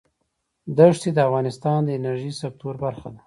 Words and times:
دښتې 0.77 1.09
د 1.13 1.17
افغانستان 1.27 1.77
د 1.83 1.89
انرژۍ 1.99 2.31
سکتور 2.41 2.73
برخه 2.83 3.07
ده. 3.13 3.19